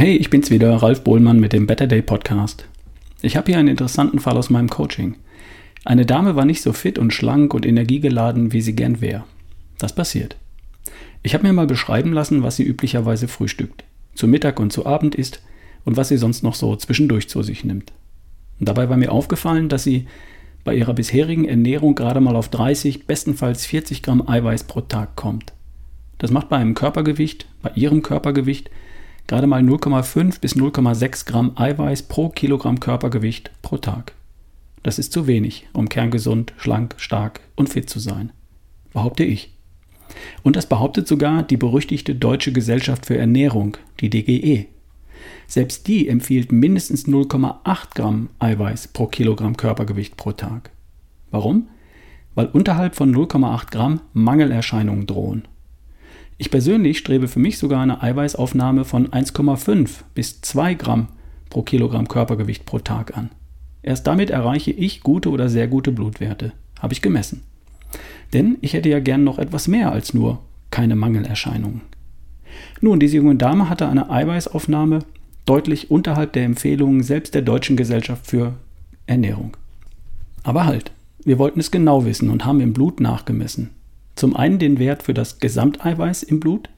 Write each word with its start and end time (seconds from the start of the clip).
Hey, 0.00 0.16
ich 0.16 0.30
bin's 0.30 0.50
wieder, 0.50 0.76
Ralf 0.76 1.04
Bohlmann 1.04 1.40
mit 1.40 1.52
dem 1.52 1.66
Better 1.66 1.86
Day 1.86 2.00
Podcast. 2.00 2.64
Ich 3.20 3.36
habe 3.36 3.52
hier 3.52 3.58
einen 3.58 3.68
interessanten 3.68 4.18
Fall 4.18 4.38
aus 4.38 4.48
meinem 4.48 4.70
Coaching. 4.70 5.16
Eine 5.84 6.06
Dame 6.06 6.36
war 6.36 6.46
nicht 6.46 6.62
so 6.62 6.72
fit 6.72 6.98
und 6.98 7.12
schlank 7.12 7.52
und 7.52 7.66
energiegeladen, 7.66 8.54
wie 8.54 8.62
sie 8.62 8.74
gern 8.74 9.02
wäre. 9.02 9.24
Das 9.76 9.94
passiert. 9.94 10.36
Ich 11.22 11.34
habe 11.34 11.46
mir 11.46 11.52
mal 11.52 11.66
beschreiben 11.66 12.14
lassen, 12.14 12.42
was 12.42 12.56
sie 12.56 12.62
üblicherweise 12.62 13.28
frühstückt, 13.28 13.84
zu 14.14 14.26
Mittag 14.26 14.58
und 14.58 14.72
zu 14.72 14.86
Abend 14.86 15.16
isst 15.16 15.42
und 15.84 15.98
was 15.98 16.08
sie 16.08 16.16
sonst 16.16 16.42
noch 16.42 16.54
so 16.54 16.74
zwischendurch 16.76 17.28
zu 17.28 17.42
sich 17.42 17.62
nimmt. 17.66 17.92
Und 18.58 18.70
dabei 18.70 18.88
war 18.88 18.96
mir 18.96 19.12
aufgefallen, 19.12 19.68
dass 19.68 19.84
sie 19.84 20.06
bei 20.64 20.74
ihrer 20.74 20.94
bisherigen 20.94 21.44
Ernährung 21.44 21.94
gerade 21.94 22.22
mal 22.22 22.36
auf 22.36 22.48
30, 22.48 23.06
bestenfalls 23.06 23.66
40 23.66 24.02
Gramm 24.02 24.26
Eiweiß 24.26 24.64
pro 24.64 24.80
Tag 24.80 25.14
kommt. 25.16 25.52
Das 26.16 26.30
macht 26.30 26.48
bei 26.48 26.56
einem 26.56 26.72
Körpergewicht, 26.72 27.44
bei 27.60 27.72
ihrem 27.74 28.00
Körpergewicht, 28.00 28.70
gerade 29.30 29.46
mal 29.46 29.62
0,5 29.62 30.40
bis 30.40 30.56
0,6 30.56 31.24
Gramm 31.24 31.52
Eiweiß 31.54 32.02
pro 32.02 32.30
Kilogramm 32.30 32.80
Körpergewicht 32.80 33.52
pro 33.62 33.76
Tag. 33.76 34.12
Das 34.82 34.98
ist 34.98 35.12
zu 35.12 35.28
wenig, 35.28 35.68
um 35.72 35.88
kerngesund, 35.88 36.52
schlank, 36.56 36.96
stark 36.96 37.40
und 37.54 37.68
fit 37.68 37.88
zu 37.88 38.00
sein. 38.00 38.32
Behaupte 38.92 39.22
ich. 39.22 39.54
Und 40.42 40.56
das 40.56 40.66
behauptet 40.66 41.06
sogar 41.06 41.44
die 41.44 41.56
berüchtigte 41.56 42.16
Deutsche 42.16 42.50
Gesellschaft 42.50 43.06
für 43.06 43.16
Ernährung, 43.18 43.76
die 44.00 44.10
DGE. 44.10 44.66
Selbst 45.46 45.86
die 45.86 46.08
empfiehlt 46.08 46.50
mindestens 46.50 47.06
0,8 47.06 47.94
Gramm 47.94 48.30
Eiweiß 48.40 48.88
pro 48.88 49.06
Kilogramm 49.06 49.56
Körpergewicht 49.56 50.16
pro 50.16 50.32
Tag. 50.32 50.72
Warum? 51.30 51.68
Weil 52.34 52.46
unterhalb 52.46 52.96
von 52.96 53.14
0,8 53.14 53.70
Gramm 53.70 54.00
Mangelerscheinungen 54.12 55.06
drohen. 55.06 55.46
Ich 56.40 56.50
persönlich 56.50 56.96
strebe 56.96 57.28
für 57.28 57.38
mich 57.38 57.58
sogar 57.58 57.82
eine 57.82 58.02
Eiweißaufnahme 58.02 58.86
von 58.86 59.08
1,5 59.08 59.90
bis 60.14 60.40
2 60.40 60.72
Gramm 60.72 61.08
pro 61.50 61.60
Kilogramm 61.60 62.08
Körpergewicht 62.08 62.64
pro 62.64 62.78
Tag 62.78 63.14
an. 63.14 63.28
Erst 63.82 64.06
damit 64.06 64.30
erreiche 64.30 64.70
ich 64.70 65.02
gute 65.02 65.28
oder 65.28 65.50
sehr 65.50 65.68
gute 65.68 65.92
Blutwerte. 65.92 66.52
Habe 66.78 66.94
ich 66.94 67.02
gemessen. 67.02 67.42
Denn 68.32 68.56
ich 68.62 68.72
hätte 68.72 68.88
ja 68.88 69.00
gern 69.00 69.22
noch 69.22 69.38
etwas 69.38 69.68
mehr 69.68 69.92
als 69.92 70.14
nur 70.14 70.38
keine 70.70 70.96
Mangelerscheinungen. 70.96 71.82
Nun, 72.80 73.00
diese 73.00 73.16
junge 73.16 73.36
Dame 73.36 73.68
hatte 73.68 73.86
eine 73.86 74.08
Eiweißaufnahme 74.08 75.00
deutlich 75.44 75.90
unterhalb 75.90 76.32
der 76.32 76.46
Empfehlungen 76.46 77.02
selbst 77.02 77.34
der 77.34 77.42
Deutschen 77.42 77.76
Gesellschaft 77.76 78.26
für 78.26 78.54
Ernährung. 79.06 79.58
Aber 80.42 80.64
halt, 80.64 80.90
wir 81.22 81.38
wollten 81.38 81.60
es 81.60 81.70
genau 81.70 82.06
wissen 82.06 82.30
und 82.30 82.46
haben 82.46 82.60
im 82.60 82.72
Blut 82.72 82.98
nachgemessen. 82.98 83.68
Zum 84.20 84.36
einen 84.36 84.58
den 84.58 84.78
Wert 84.78 85.02
für 85.02 85.14
das 85.14 85.38
Gesamteiweiß 85.38 86.24
im 86.24 86.40
Blut. 86.40 86.68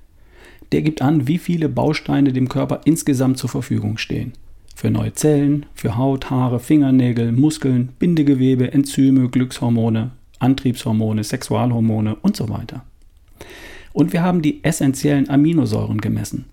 Der 0.70 0.80
gibt 0.80 1.02
an, 1.02 1.26
wie 1.26 1.38
viele 1.38 1.68
Bausteine 1.68 2.32
dem 2.32 2.48
Körper 2.48 2.82
insgesamt 2.84 3.36
zur 3.36 3.50
Verfügung 3.50 3.98
stehen. 3.98 4.34
Für 4.76 4.92
neue 4.92 5.12
Zellen, 5.14 5.66
für 5.74 5.96
Haut, 5.96 6.30
Haare, 6.30 6.60
Fingernägel, 6.60 7.32
Muskeln, 7.32 7.88
Bindegewebe, 7.98 8.72
Enzyme, 8.72 9.28
Glückshormone, 9.28 10.12
Antriebshormone, 10.38 11.24
Sexualhormone 11.24 12.14
und 12.14 12.36
so 12.36 12.48
weiter. 12.48 12.84
Und 13.92 14.12
wir 14.12 14.22
haben 14.22 14.40
die 14.40 14.62
essentiellen 14.62 15.28
Aminosäuren 15.28 16.00
gemessen, 16.00 16.44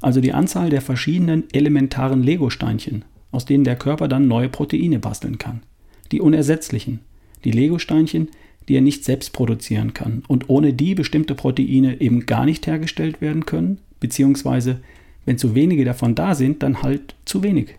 also 0.00 0.20
die 0.20 0.32
Anzahl 0.32 0.68
der 0.68 0.80
verschiedenen 0.80 1.44
elementaren 1.52 2.24
Legosteinchen, 2.24 3.04
aus 3.30 3.44
denen 3.44 3.62
der 3.62 3.76
Körper 3.76 4.08
dann 4.08 4.26
neue 4.26 4.48
Proteine 4.48 4.98
basteln 4.98 5.38
kann. 5.38 5.62
Die 6.10 6.20
unersetzlichen, 6.20 6.98
die 7.44 7.52
Legosteinchen, 7.52 8.30
die 8.68 8.76
er 8.76 8.80
nicht 8.80 9.04
selbst 9.04 9.32
produzieren 9.32 9.94
kann 9.94 10.22
und 10.28 10.48
ohne 10.48 10.72
die 10.72 10.94
bestimmte 10.94 11.34
Proteine 11.34 12.00
eben 12.00 12.26
gar 12.26 12.44
nicht 12.44 12.66
hergestellt 12.66 13.20
werden 13.20 13.46
können, 13.46 13.78
beziehungsweise 14.00 14.80
wenn 15.24 15.38
zu 15.38 15.54
wenige 15.54 15.84
davon 15.84 16.14
da 16.14 16.34
sind, 16.34 16.62
dann 16.62 16.82
halt 16.82 17.14
zu 17.24 17.42
wenig 17.42 17.76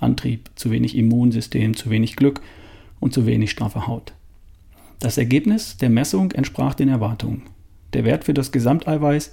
Antrieb, 0.00 0.50
zu 0.54 0.70
wenig 0.70 0.96
Immunsystem, 0.96 1.76
zu 1.76 1.90
wenig 1.90 2.16
Glück 2.16 2.40
und 3.00 3.12
zu 3.12 3.26
wenig 3.26 3.50
straffe 3.50 3.86
Haut. 3.86 4.12
Das 5.00 5.18
Ergebnis 5.18 5.76
der 5.76 5.90
Messung 5.90 6.32
entsprach 6.32 6.74
den 6.74 6.88
Erwartungen. 6.88 7.42
Der 7.92 8.04
Wert 8.04 8.24
für 8.24 8.34
das 8.34 8.52
Gesamteiweiß 8.52 9.32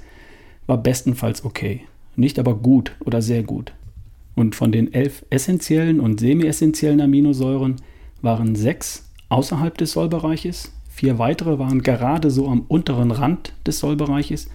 war 0.67 0.81
bestenfalls 0.81 1.43
okay, 1.43 1.81
nicht 2.15 2.39
aber 2.39 2.55
gut 2.55 2.95
oder 2.99 3.21
sehr 3.21 3.43
gut. 3.43 3.73
Und 4.35 4.55
von 4.55 4.71
den 4.71 4.93
elf 4.93 5.25
essentiellen 5.29 5.99
und 5.99 6.19
semi-essentiellen 6.19 7.01
Aminosäuren 7.01 7.77
waren 8.21 8.55
sechs 8.55 9.09
außerhalb 9.35 9.77
des 9.77 9.91
Sollbereiches, 9.91 10.71
vier 10.87 11.19
weitere 11.19 11.59
waren 11.59 11.81
gerade 11.81 12.31
so 12.31 12.47
am 12.47 12.61
unteren 12.61 13.11
Rand 13.11 13.51
des 13.67 13.79
Sollbereiches, 13.79 14.49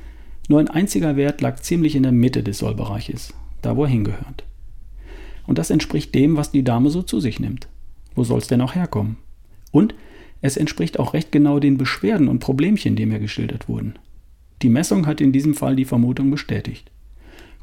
nur 0.49 0.59
ein 0.59 0.69
einziger 0.69 1.17
Wert 1.17 1.43
lag 1.43 1.61
ziemlich 1.61 1.95
in 1.95 2.03
der 2.03 2.13
Mitte 2.13 2.43
des 2.43 2.59
Sollbereiches, 2.59 3.35
da 3.61 3.77
wo 3.77 3.85
er 3.85 3.91
hingehört. 3.91 4.45
Und 5.47 5.59
das 5.59 5.69
entspricht 5.69 6.15
dem, 6.15 6.39
was 6.39 6.51
die 6.51 6.65
Dame 6.65 6.89
so 6.89 7.03
zu 7.03 7.21
sich 7.21 7.41
nimmt. 7.41 7.69
Wo 8.15 8.25
soll 8.25 8.39
es 8.39 8.47
denn 8.47 8.63
auch 8.63 8.75
herkommen? 8.75 9.19
Und 9.71 9.95
es 10.41 10.57
entspricht 10.57 10.99
auch 10.99 11.13
recht 11.13 11.31
genau 11.31 11.61
den 11.61 11.77
Beschwerden 11.77 12.29
und 12.29 12.39
Problemchen, 12.39 12.97
die 12.97 13.05
mir 13.05 13.19
geschildert 13.19 13.69
wurden. 13.69 13.99
Die 14.63 14.71
Messung 14.71 15.07
hat 15.07 15.21
in 15.21 15.31
diesem 15.31 15.55
Fall 15.55 15.77
die 15.77 15.85
Vermutung 15.85 16.31
bestätigt. 16.31 16.91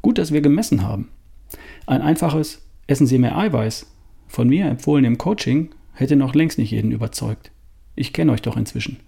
Gut, 0.02 0.18
dass 0.18 0.30
wir 0.30 0.40
gemessen 0.40 0.84
haben. 0.84 1.08
Ein 1.84 2.00
einfaches 2.00 2.64
Essen 2.86 3.08
Sie 3.08 3.18
mehr 3.18 3.36
Eiweiß, 3.36 3.92
von 4.28 4.48
mir 4.48 4.66
empfohlen 4.66 5.04
im 5.04 5.18
Coaching, 5.18 5.70
hätte 5.98 6.16
noch 6.16 6.34
längst 6.34 6.58
nicht 6.58 6.70
jeden 6.70 6.92
überzeugt. 6.92 7.50
Ich 7.96 8.12
kenne 8.12 8.32
euch 8.32 8.42
doch 8.42 8.56
inzwischen. 8.56 9.00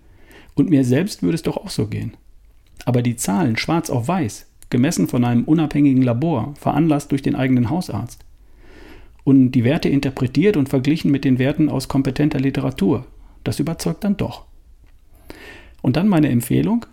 Und 0.54 0.70
mir 0.70 0.84
selbst 0.84 1.22
würde 1.22 1.36
es 1.36 1.42
doch 1.42 1.56
auch 1.56 1.70
so 1.70 1.86
gehen. 1.86 2.16
Aber 2.84 3.02
die 3.02 3.16
Zahlen 3.16 3.56
schwarz 3.56 3.90
auf 3.90 4.08
weiß, 4.08 4.46
gemessen 4.70 5.06
von 5.06 5.24
einem 5.24 5.44
unabhängigen 5.44 6.02
Labor, 6.02 6.54
veranlasst 6.58 7.12
durch 7.12 7.22
den 7.22 7.36
eigenen 7.36 7.70
Hausarzt, 7.70 8.24
und 9.22 9.52
die 9.52 9.64
Werte 9.64 9.88
interpretiert 9.88 10.56
und 10.56 10.68
verglichen 10.68 11.10
mit 11.10 11.24
den 11.24 11.38
Werten 11.38 11.68
aus 11.68 11.88
kompetenter 11.88 12.40
Literatur, 12.40 13.06
das 13.44 13.60
überzeugt 13.60 14.02
dann 14.02 14.16
doch. 14.16 14.46
Und 15.82 15.96
dann 15.96 16.08
meine 16.08 16.30
Empfehlung: 16.30 16.86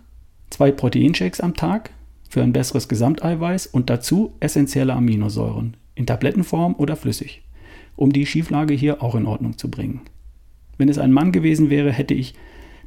zwei 0.50 0.70
Proteinshakes 0.70 1.40
am 1.40 1.54
Tag 1.54 1.90
für 2.28 2.42
ein 2.42 2.52
besseres 2.52 2.86
Gesamteiweiß 2.88 3.66
und 3.66 3.90
dazu 3.90 4.34
essentielle 4.40 4.92
Aminosäuren 4.92 5.76
in 5.94 6.06
Tablettenform 6.06 6.74
oder 6.76 6.94
flüssig 6.94 7.42
um 7.98 8.12
die 8.12 8.26
Schieflage 8.26 8.74
hier 8.74 9.02
auch 9.02 9.16
in 9.16 9.26
Ordnung 9.26 9.58
zu 9.58 9.70
bringen. 9.70 10.02
Wenn 10.78 10.88
es 10.88 10.98
ein 10.98 11.12
Mann 11.12 11.32
gewesen 11.32 11.68
wäre, 11.68 11.92
hätte 11.92 12.14
ich 12.14 12.34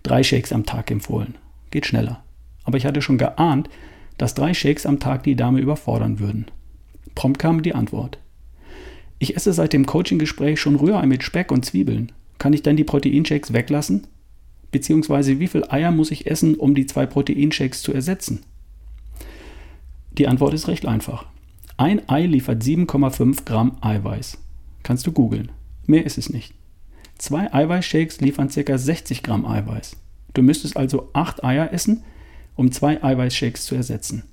drei 0.04 0.24
Shakes 0.24 0.54
am 0.54 0.66
Tag 0.66 0.90
empfohlen. 0.90 1.36
Geht 1.70 1.86
schneller. 1.86 2.24
Aber 2.64 2.78
ich 2.78 2.86
hatte 2.86 3.02
schon 3.02 3.18
geahnt, 3.18 3.70
dass 4.18 4.36
drei 4.36 4.54
Shakes 4.54 4.86
am 4.86 5.00
Tag 5.00 5.24
die 5.24 5.36
Dame 5.36 5.60
überfordern 5.60 6.20
würden. 6.20 6.46
Prompt 7.14 7.40
kam 7.40 7.62
die 7.62 7.76
Antwort. 7.76 8.20
Ich 9.20 9.36
esse 9.36 9.52
seit 9.52 9.74
dem 9.74 9.86
Coaching-Gespräch 9.86 10.62
schon 10.62 10.78
Rührei 10.78 11.06
mit 11.06 11.24
Speck 11.24 11.52
und 11.52 11.66
Zwiebeln. 11.66 12.14
Kann 12.38 12.54
ich 12.54 12.64
dann 12.64 12.78
die 12.78 12.86
Proteinshakes 12.86 13.52
weglassen? 13.52 14.08
Beziehungsweise 14.72 15.40
wie 15.40 15.48
viel 15.48 15.66
Eier 15.68 15.92
muss 15.92 16.12
ich 16.12 16.28
essen, 16.28 16.56
um 16.56 16.74
die 16.74 16.86
zwei 16.86 17.06
Proteinshakes 17.06 17.82
zu 17.82 17.94
ersetzen? 17.94 18.40
Die 20.18 20.28
Antwort 20.28 20.54
ist 20.54 20.70
recht 20.70 20.86
einfach. 20.86 21.26
Ein 21.76 22.08
Ei 22.08 22.26
liefert 22.26 22.64
7,5 22.64 23.44
Gramm 23.44 23.78
Eiweiß. 23.82 24.38
Kannst 24.84 25.06
du 25.08 25.12
googeln. 25.12 25.52
Mehr 25.86 26.06
ist 26.06 26.18
es 26.18 26.30
nicht. 26.30 26.54
Zwei 27.18 27.54
Eiweißshakes 27.54 28.22
liefern 28.22 28.50
ca. 28.50 28.78
60 28.78 29.24
Gramm 29.24 29.46
Eiweiß. 29.46 29.96
Du 30.34 30.42
müsstest 30.42 30.78
also 30.78 31.10
acht 31.14 31.44
Eier 31.44 31.72
essen, 31.74 32.04
um 32.56 32.72
zwei 32.72 33.04
Eiweißshakes 33.04 33.66
zu 33.66 33.76
ersetzen. 33.76 34.24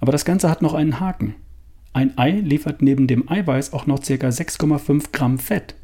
Aber 0.00 0.12
das 0.12 0.24
Ganze 0.24 0.50
hat 0.50 0.62
noch 0.62 0.74
einen 0.74 1.00
Haken. 1.00 1.34
Ein 1.92 2.18
Ei 2.18 2.32
liefert 2.32 2.82
neben 2.82 3.06
dem 3.06 3.30
Eiweiß 3.30 3.72
auch 3.72 3.86
noch 3.86 4.00
ca. 4.00 4.12
6,5 4.12 5.12
Gramm 5.12 5.38
Fett. 5.38 5.76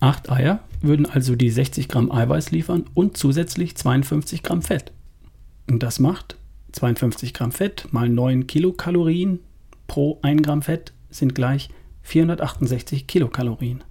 Acht 0.00 0.30
Eier 0.30 0.60
würden 0.82 1.06
also 1.06 1.36
die 1.36 1.50
60 1.50 1.88
Gramm 1.88 2.10
Eiweiß 2.10 2.50
liefern 2.50 2.84
und 2.94 3.16
zusätzlich 3.16 3.76
52 3.76 4.42
Gramm 4.42 4.62
Fett. 4.62 4.92
Und 5.68 5.82
das 5.82 6.00
macht 6.00 6.36
52 6.72 7.32
Gramm 7.32 7.52
Fett 7.52 7.88
mal 7.92 8.08
9 8.08 8.46
Kilokalorien 8.46 9.40
pro 9.86 10.18
1 10.22 10.42
Gramm 10.42 10.62
Fett 10.62 10.92
sind 11.10 11.34
gleich 11.34 11.70
468 12.06 13.08
Kilokalorien. 13.08 13.82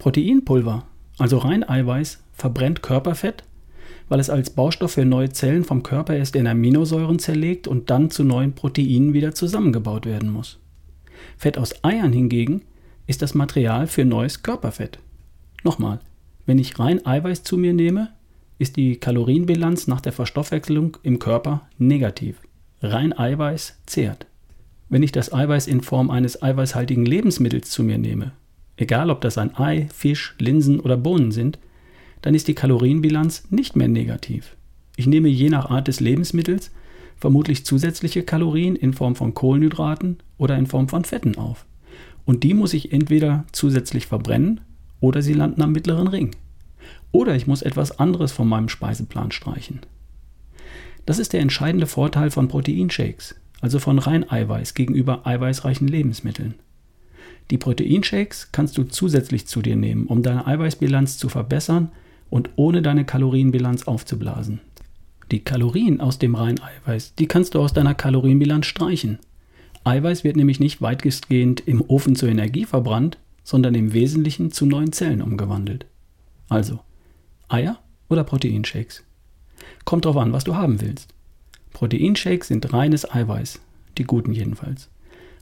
Proteinpulver, 0.00 0.86
also 1.18 1.38
rein 1.38 1.66
Eiweiß, 1.66 2.22
verbrennt 2.32 2.82
Körperfett, 2.82 3.44
weil 4.08 4.18
es 4.18 4.28
als 4.28 4.50
Baustoff 4.50 4.92
für 4.92 5.04
neue 5.04 5.30
Zellen 5.30 5.62
vom 5.62 5.84
Körper 5.84 6.16
erst 6.16 6.34
in 6.34 6.48
Aminosäuren 6.48 7.20
zerlegt 7.20 7.68
und 7.68 7.90
dann 7.90 8.10
zu 8.10 8.24
neuen 8.24 8.54
Proteinen 8.54 9.12
wieder 9.12 9.34
zusammengebaut 9.36 10.04
werden 10.04 10.30
muss. 10.30 10.58
Fett 11.36 11.58
aus 11.58 11.84
Eiern 11.84 12.12
hingegen 12.12 12.62
ist 13.06 13.22
das 13.22 13.34
Material 13.34 13.86
für 13.86 14.04
neues 14.04 14.42
Körperfett. 14.42 14.98
Nochmal, 15.62 16.00
wenn 16.44 16.58
ich 16.58 16.78
rein 16.80 17.06
Eiweiß 17.06 17.44
zu 17.44 17.56
mir 17.56 17.72
nehme, 17.72 18.10
ist 18.58 18.76
die 18.76 18.96
Kalorienbilanz 18.96 19.86
nach 19.86 20.00
der 20.00 20.12
Verstoffwechselung 20.12 20.96
im 21.04 21.20
Körper 21.20 21.68
negativ. 21.78 22.40
Rein 22.82 23.16
Eiweiß 23.16 23.80
zehrt. 23.86 24.26
Wenn 24.88 25.02
ich 25.02 25.12
das 25.12 25.32
Eiweiß 25.32 25.66
in 25.66 25.80
Form 25.80 26.10
eines 26.10 26.42
eiweißhaltigen 26.42 27.04
Lebensmittels 27.04 27.70
zu 27.70 27.82
mir 27.82 27.98
nehme, 27.98 28.32
egal 28.76 29.10
ob 29.10 29.20
das 29.20 29.36
ein 29.36 29.56
Ei, 29.56 29.88
Fisch, 29.92 30.36
Linsen 30.38 30.78
oder 30.78 30.96
Bohnen 30.96 31.32
sind, 31.32 31.58
dann 32.22 32.34
ist 32.34 32.48
die 32.48 32.54
Kalorienbilanz 32.54 33.50
nicht 33.50 33.74
mehr 33.74 33.88
negativ. 33.88 34.56
Ich 34.96 35.06
nehme 35.06 35.28
je 35.28 35.50
nach 35.50 35.70
Art 35.70 35.88
des 35.88 36.00
Lebensmittels 36.00 36.70
vermutlich 37.16 37.64
zusätzliche 37.64 38.22
Kalorien 38.22 38.76
in 38.76 38.92
Form 38.92 39.16
von 39.16 39.34
Kohlenhydraten 39.34 40.18
oder 40.38 40.56
in 40.56 40.66
Form 40.66 40.88
von 40.88 41.04
Fetten 41.04 41.36
auf. 41.36 41.66
Und 42.24 42.44
die 42.44 42.54
muss 42.54 42.74
ich 42.74 42.92
entweder 42.92 43.44
zusätzlich 43.52 44.06
verbrennen 44.06 44.60
oder 45.00 45.22
sie 45.22 45.34
landen 45.34 45.62
am 45.62 45.72
mittleren 45.72 46.08
Ring. 46.08 46.30
Oder 47.12 47.34
ich 47.34 47.46
muss 47.46 47.62
etwas 47.62 47.98
anderes 47.98 48.32
von 48.32 48.48
meinem 48.48 48.68
Speiseplan 48.68 49.30
streichen. 49.30 49.80
Das 51.06 51.18
ist 51.18 51.32
der 51.32 51.40
entscheidende 51.40 51.86
Vorteil 51.86 52.30
von 52.30 52.48
Proteinshakes, 52.48 53.36
also 53.60 53.78
von 53.78 53.98
Reineiweiß 53.98 54.74
gegenüber 54.74 55.26
eiweißreichen 55.26 55.88
Lebensmitteln. 55.88 56.54
Die 57.50 57.58
Proteinshakes 57.58 58.50
kannst 58.52 58.76
du 58.76 58.84
zusätzlich 58.84 59.46
zu 59.46 59.62
dir 59.62 59.76
nehmen, 59.76 60.06
um 60.06 60.22
deine 60.22 60.46
Eiweißbilanz 60.46 61.18
zu 61.18 61.28
verbessern 61.28 61.90
und 62.28 62.50
ohne 62.56 62.82
deine 62.82 63.04
Kalorienbilanz 63.04 63.84
aufzublasen. 63.84 64.60
Die 65.30 65.40
Kalorien 65.40 66.00
aus 66.00 66.18
dem 66.18 66.34
Reineiweiß, 66.34 67.14
die 67.14 67.26
kannst 67.26 67.54
du 67.54 67.60
aus 67.60 67.72
deiner 67.72 67.94
Kalorienbilanz 67.94 68.66
streichen. 68.66 69.18
Eiweiß 69.84 70.24
wird 70.24 70.36
nämlich 70.36 70.60
nicht 70.60 70.82
weitgehend 70.82 71.60
im 71.66 71.82
Ofen 71.86 72.16
zur 72.16 72.28
Energie 72.28 72.64
verbrannt, 72.64 73.18
sondern 73.44 73.74
im 73.76 73.92
Wesentlichen 73.92 74.50
zu 74.50 74.66
neuen 74.66 74.92
Zellen 74.92 75.22
umgewandelt. 75.22 75.86
Also, 76.48 76.80
Eier 77.48 77.78
oder 78.08 78.24
Proteinshakes? 78.24 79.04
Kommt 79.84 80.04
drauf 80.04 80.16
an, 80.16 80.32
was 80.32 80.44
du 80.44 80.56
haben 80.56 80.80
willst. 80.80 81.14
Proteinshakes 81.76 82.48
sind 82.48 82.72
reines 82.72 83.12
Eiweiß, 83.12 83.60
die 83.98 84.04
guten 84.04 84.32
jedenfalls. 84.32 84.88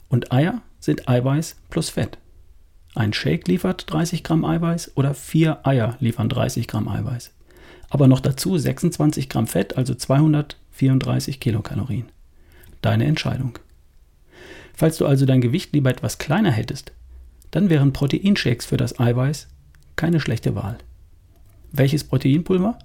Und 0.09 0.33
Eier 0.33 0.63
sind 0.81 1.09
Eiweiß 1.09 1.55
plus 1.71 1.91
Fett. 1.91 2.19
Ein 2.97 3.13
Shake 3.13 3.47
liefert 3.47 3.85
30 3.93 4.25
Gramm 4.25 4.45
Eiweiß 4.45 4.97
oder 4.97 5.15
vier 5.15 5.65
Eier 5.65 5.97
liefern 6.01 6.29
30 6.29 6.67
Gramm 6.67 6.89
Eiweiß. 6.89 7.31
Aber 7.89 8.09
noch 8.09 8.19
dazu 8.19 8.59
26 8.59 9.29
Gramm 9.29 9.47
Fett, 9.47 9.77
also 9.77 9.95
234 9.95 11.39
Kilokalorien. 11.39 12.07
Deine 12.83 13.05
Entscheidung. 13.05 13.57
Falls 14.75 14.97
du 14.97 15.07
also 15.07 15.27
dein 15.27 15.41
Gewicht 15.41 15.73
lieber 15.73 15.91
etwas 15.91 16.19
kleiner 16.19 16.51
hättest, 16.51 16.91
dann 17.53 17.71
wären 17.71 17.93
Proteinshakes 17.93 18.67
für 18.67 18.77
das 18.77 18.99
Eiweiß 18.99 19.47
keine 19.95 20.19
schlechte 20.19 20.57
Wahl. 20.57 20.79
Welches 21.71 22.03
Proteinpulver? 22.03 22.77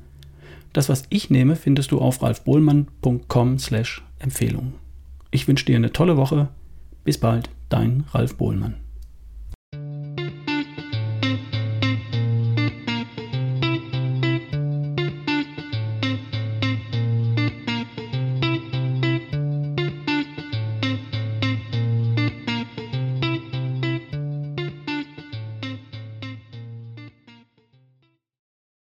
Das, 0.74 0.90
was 0.90 1.04
ich 1.10 1.30
nehme, 1.30 1.56
findest 1.56 1.92
du 1.92 2.00
auf 2.00 2.22
ralfbohlmann.com 2.22 3.60
slash 3.60 4.04
Empfehlungen. 4.20 4.74
Ich 5.32 5.48
wünsche 5.48 5.66
dir 5.66 5.76
eine 5.76 5.94
tolle 5.94 6.18
Woche. 6.18 6.50
Bis 7.04 7.18
bald, 7.18 7.50
dein 7.70 8.06
Ralf 8.12 8.36
Bohlmann. 8.36 8.76